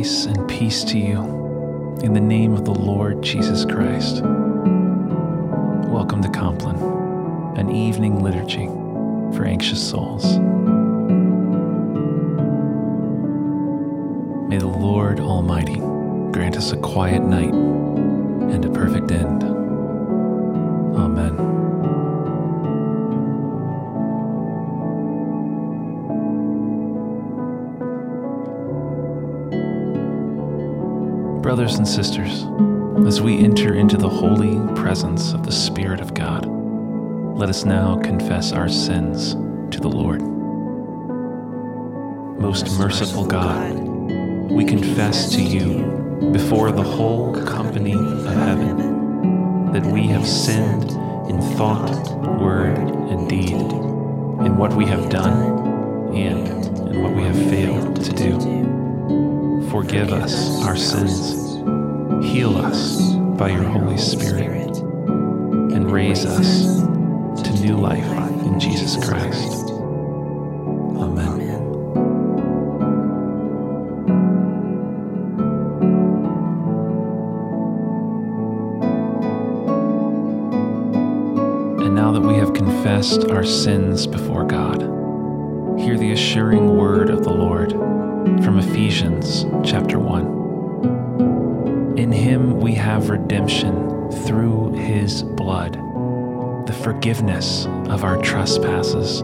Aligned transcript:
Grace 0.00 0.24
and 0.24 0.48
peace 0.48 0.82
to 0.84 0.98
you 0.98 1.18
in 2.02 2.14
the 2.14 2.22
name 2.22 2.54
of 2.54 2.64
the 2.64 2.72
Lord 2.72 3.20
Jesus 3.20 3.66
Christ. 3.66 4.22
Welcome 4.22 6.22
to 6.22 6.30
Compline, 6.30 6.78
an 7.58 7.68
evening 7.68 8.22
liturgy 8.22 8.64
for 9.36 9.44
anxious 9.44 9.90
souls. 9.90 10.24
May 14.48 14.56
the 14.56 14.68
Lord 14.68 15.20
Almighty 15.20 15.80
grant 16.32 16.56
us 16.56 16.72
a 16.72 16.78
quiet 16.78 17.22
night 17.22 17.52
and 17.52 18.64
a 18.64 18.70
perfect 18.70 19.12
end. 19.12 19.59
Brothers 31.50 31.78
and 31.78 31.88
sisters, 31.88 32.44
as 33.08 33.20
we 33.20 33.42
enter 33.42 33.74
into 33.74 33.96
the 33.96 34.08
holy 34.08 34.56
presence 34.80 35.32
of 35.32 35.44
the 35.44 35.50
Spirit 35.50 36.00
of 36.00 36.14
God, 36.14 36.46
let 36.46 37.48
us 37.48 37.64
now 37.64 37.96
confess 37.96 38.52
our 38.52 38.68
sins 38.68 39.32
to 39.74 39.80
the 39.80 39.88
Lord. 39.88 40.22
Most 42.40 42.78
merciful 42.78 43.26
God, 43.26 43.76
we 44.48 44.64
confess 44.64 45.32
to 45.32 45.42
you 45.42 46.30
before 46.32 46.70
the 46.70 46.84
whole 46.84 47.34
company 47.44 47.94
of 47.94 48.26
heaven 48.26 49.72
that 49.72 49.84
we 49.86 50.06
have 50.06 50.28
sinned 50.28 50.92
in 51.28 51.40
thought, 51.56 52.12
word, 52.40 52.78
and 52.78 53.28
deed, 53.28 53.50
in 53.50 54.56
what 54.56 54.72
we 54.74 54.84
have 54.84 55.10
done 55.10 56.14
and 56.14 56.46
in 56.90 57.02
what 57.02 57.12
we 57.12 57.24
have 57.24 57.50
failed 57.50 58.04
to 58.04 58.12
do. 58.12 58.79
Forgive 59.70 60.12
us 60.12 60.64
our 60.64 60.76
sins, 60.76 61.54
heal 62.26 62.56
us 62.56 63.14
by 63.38 63.50
your 63.50 63.62
Holy 63.62 63.96
Spirit, 63.96 64.76
and 64.78 65.92
raise 65.92 66.26
us 66.26 66.80
to 67.44 67.52
new 67.62 67.76
life 67.76 68.04
in 68.44 68.58
Jesus 68.58 68.96
Christ. 68.96 69.70
Amen. 70.98 71.40
And 81.80 81.94
now 81.94 82.10
that 82.10 82.22
we 82.22 82.34
have 82.34 82.52
confessed 82.54 83.30
our 83.30 83.44
sins 83.44 84.08
before 84.08 84.44
God, 84.44 84.99
hear 85.80 85.96
the 85.96 86.12
assuring 86.12 86.76
word 86.76 87.08
of 87.08 87.24
the 87.24 87.32
Lord 87.32 87.70
from 88.44 88.58
Ephesians 88.58 89.46
chapter 89.64 89.98
1. 89.98 91.96
In 91.96 92.12
him 92.12 92.60
we 92.60 92.74
have 92.74 93.08
redemption 93.08 94.10
through 94.26 94.74
his 94.74 95.22
blood, 95.22 95.72
the 96.66 96.78
forgiveness 96.84 97.64
of 97.88 98.04
our 98.04 98.18
trespasses, 98.20 99.22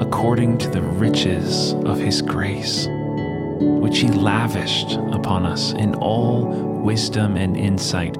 according 0.00 0.58
to 0.58 0.68
the 0.70 0.80
riches 0.80 1.72
of 1.72 1.98
his 1.98 2.22
grace, 2.22 2.86
which 3.58 3.98
he 3.98 4.06
lavished 4.06 4.92
upon 5.10 5.44
us 5.44 5.72
in 5.72 5.96
all 5.96 6.44
wisdom 6.84 7.36
and 7.36 7.56
insight, 7.56 8.16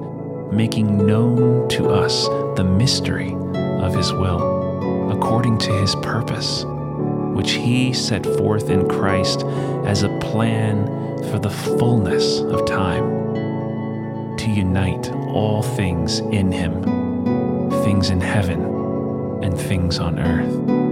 making 0.51 1.07
known 1.07 1.69
to 1.69 1.87
us 1.89 2.27
the 2.57 2.65
mystery 2.65 3.33
of 3.81 3.95
his 3.95 4.11
will, 4.11 5.09
according 5.09 5.57
to 5.59 5.71
his 5.71 5.95
purpose 5.95 6.65
which 7.35 7.51
he 7.51 7.93
set 7.93 8.25
forth 8.25 8.69
in 8.69 8.87
Christ 8.87 9.43
as 9.85 10.03
a 10.03 10.19
plan 10.19 10.87
for 11.29 11.37
the 11.37 11.49
fullness 11.49 12.39
of 12.39 12.65
time, 12.65 14.35
to 14.37 14.49
unite 14.49 15.11
all 15.27 15.61
things 15.61 16.19
in 16.19 16.51
him, 16.51 16.81
things 17.83 18.09
in 18.09 18.21
heaven 18.21 18.63
and 19.43 19.59
things 19.59 19.99
on 19.99 20.17
earth. 20.17 20.84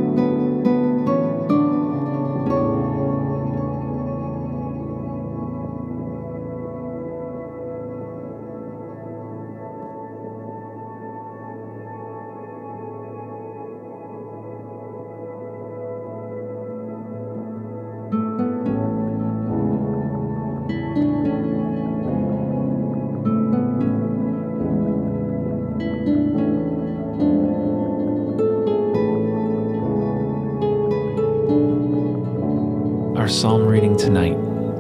Our 33.15 33.27
psalm 33.27 33.67
reading 33.67 33.95
tonight 33.95 34.35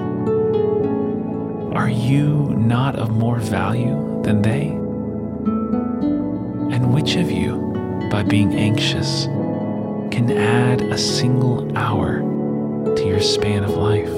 Are 1.74 1.90
you 1.90 2.54
not 2.56 2.96
of 2.96 3.10
more 3.10 3.38
value 3.38 4.22
than 4.22 4.42
they? 4.42 4.70
which 6.96 7.16
of 7.16 7.30
you, 7.30 7.58
by 8.10 8.22
being 8.22 8.54
anxious, 8.54 9.26
can 10.10 10.30
add 10.30 10.80
a 10.80 10.96
single 10.96 11.76
hour 11.76 12.20
to 12.96 13.06
your 13.06 13.20
span 13.20 13.62
of 13.64 13.76
life? 13.76 14.08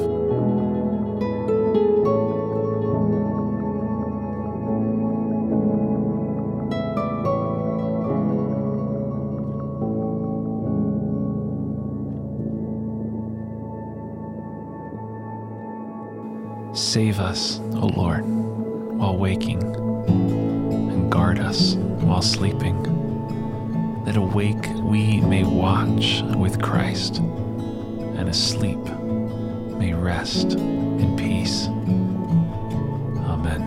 Save 16.77 17.19
us, 17.19 17.59
O 17.75 17.91
Lord, 17.97 18.25
while 18.25 19.17
waking 19.17 19.59
guard 21.09 21.39
us 21.39 21.75
while 21.75 22.23
sleeping, 22.23 22.83
that 24.05 24.17
awake 24.17 24.67
we 24.83 25.21
may 25.21 25.45
watch 25.45 26.23
with 26.37 26.61
Christ, 26.61 27.19
and 27.19 28.29
asleep 28.29 28.79
may 29.79 29.93
rest 29.95 30.53
in 30.53 31.17
peace. 31.17 31.67
Amen. 33.27 33.63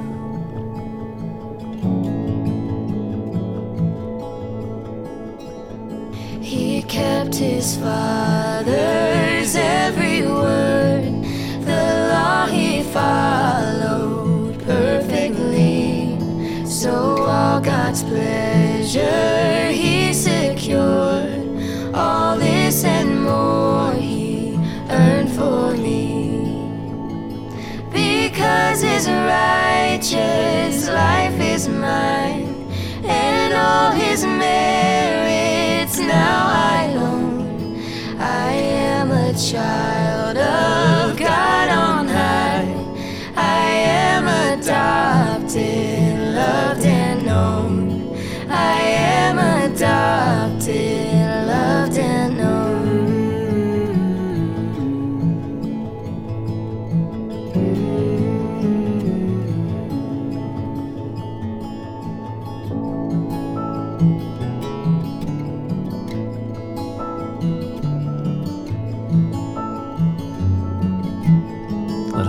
He 6.42 6.84
kept 6.84 7.36
his 7.36 7.78
father's 7.78 8.91
pleasure 18.92 19.72
he 19.72 20.14
secured. 20.14 21.94
All 21.94 22.38
this 22.38 22.84
and 22.84 23.24
more 23.24 23.94
he 23.94 24.58
earned 24.90 25.32
for 25.32 25.74
me. 25.78 26.58
Because 27.92 28.82
his 28.82 29.08
righteous 29.08 30.88
life 30.90 31.40
is 31.40 31.68
mine, 31.68 32.70
and 33.06 33.54
all 33.54 33.92
his 33.92 34.26
merits 34.26 35.98
now 35.98 36.48
I 36.78 36.94
own. 36.96 37.80
I 38.20 38.52
am 38.52 39.12
a 39.12 39.34
child 39.34 40.11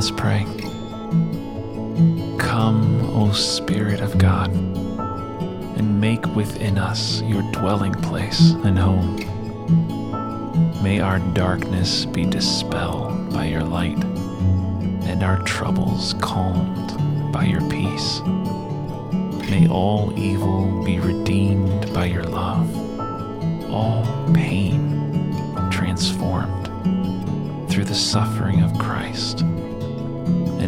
us 0.03 0.11
pray. 0.11 0.45
Come, 2.37 3.01
O 3.15 3.31
Spirit 3.31 4.01
of 4.01 4.19
God, 4.19 4.51
and 4.51 6.01
make 6.01 6.27
within 6.35 6.77
us 6.77 7.23
your 7.23 7.43
dwelling 7.53 7.93
place 7.93 8.51
and 8.65 8.77
home. 8.77 9.15
May 10.83 10.99
our 10.99 11.21
darkness 11.35 12.05
be 12.05 12.25
dispelled 12.25 13.33
by 13.33 13.45
your 13.45 13.63
light, 13.63 14.03
and 15.05 15.23
our 15.23 15.41
troubles 15.45 16.15
calmed 16.15 17.33
by 17.33 17.45
your 17.45 17.63
peace. 17.71 18.23
May 19.53 19.69
all 19.69 20.13
evil 20.19 20.83
be 20.85 20.99
redeemed 20.99 21.95
by 21.95 22.07
your 22.07 22.25
love, 22.25 22.69
all 23.71 24.05
pain 24.35 25.71
transformed 25.71 26.67
through 27.71 27.85
the 27.85 27.95
suffering 27.95 28.65
of 28.65 28.77
Christ, 28.79 29.45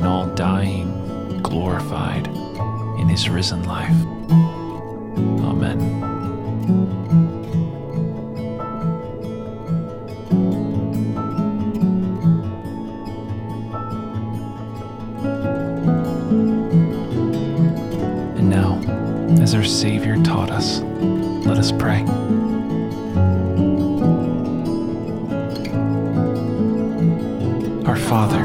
and 0.04 0.12
all 0.12 0.26
dying 0.34 1.40
glorified 1.40 2.26
in 2.98 3.08
his 3.08 3.30
risen 3.30 3.62
life. 3.62 3.88
Amen. 5.40 5.80
And 18.36 18.50
now, 18.50 18.78
as 19.42 19.54
our 19.54 19.64
Savior 19.64 20.22
taught 20.22 20.50
us, 20.50 20.80
let 21.46 21.56
us 21.56 21.72
pray. 21.72 22.02
Our 27.86 27.96
Father, 27.96 28.44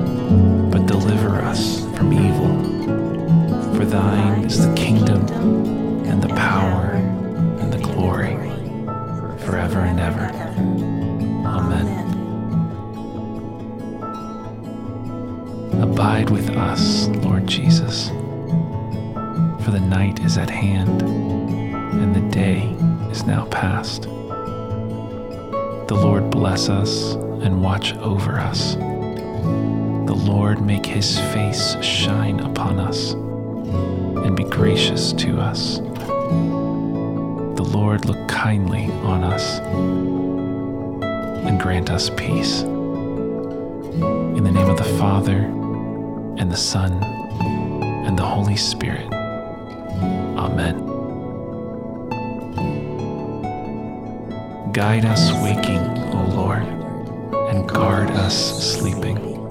is 4.51 4.67
the 4.67 4.75
kingdom, 4.75 5.25
and 6.05 6.21
the 6.21 6.27
power, 6.35 6.91
and 7.61 7.71
the 7.71 7.77
glory, 7.77 8.35
forever 9.45 9.79
and 9.79 9.97
ever. 9.97 10.25
Amen. 11.47 11.87
Abide 15.81 16.29
with 16.29 16.49
us, 16.49 17.07
Lord 17.23 17.47
Jesus, 17.47 18.09
for 19.63 19.71
the 19.71 19.79
night 19.79 20.19
is 20.19 20.37
at 20.37 20.49
hand, 20.49 21.01
and 21.01 22.13
the 22.13 22.29
day 22.35 22.63
is 23.09 23.23
now 23.23 23.45
past. 23.45 24.01
The 25.87 25.95
Lord 25.95 26.29
bless 26.29 26.67
us 26.67 27.13
and 27.41 27.63
watch 27.63 27.95
over 27.99 28.37
us. 28.37 28.75
The 28.75 30.19
Lord 30.25 30.61
make 30.61 30.85
his 30.85 31.17
face 31.17 31.81
shine 31.81 32.41
upon 32.41 32.81
us 32.81 33.15
and 34.17 34.35
be 34.35 34.43
gracious 34.43 35.13
to 35.13 35.39
us. 35.39 35.79
The 37.57 37.63
Lord 37.63 38.05
look 38.05 38.27
kindly 38.27 38.85
on 39.03 39.23
us 39.23 39.59
and 41.47 41.59
grant 41.59 41.89
us 41.89 42.09
peace. 42.09 42.61
In 42.61 44.43
the 44.43 44.51
name 44.51 44.69
of 44.69 44.77
the 44.77 44.83
Father, 44.97 45.49
and 46.41 46.51
the 46.51 46.57
Son, 46.57 47.03
and 48.05 48.17
the 48.17 48.25
Holy 48.25 48.55
Spirit. 48.55 49.07
Amen. 50.35 50.87
Guide 54.71 55.05
us 55.05 55.31
waking, 55.43 55.79
O 56.15 56.25
Lord, 56.33 56.63
and 57.53 57.69
guard 57.69 58.09
us 58.09 58.35
sleeping, 58.73 59.47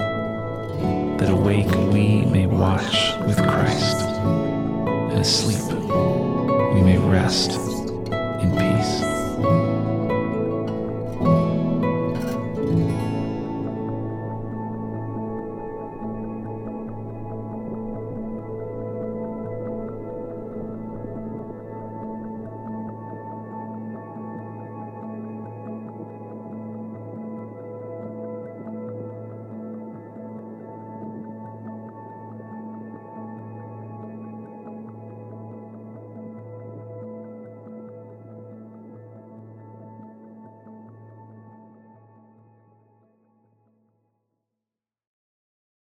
that 1.17 1.29
awake 1.29 1.71
we 1.93 2.25
may 2.25 2.45
watch 2.45 3.13
with 3.25 3.37
Christ, 3.37 4.10
and 5.13 5.25
sleep 5.25 5.61
we 6.73 6.81
may 6.81 6.97
rest 6.97 7.51
in 8.41 8.51
peace. 8.51 9.70